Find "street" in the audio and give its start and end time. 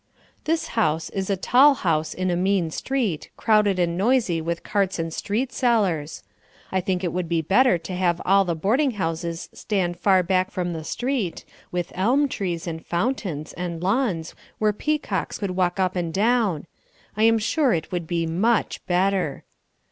2.71-3.29, 5.13-5.51, 10.83-11.45